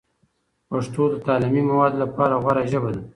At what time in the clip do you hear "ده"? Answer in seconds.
2.95-3.01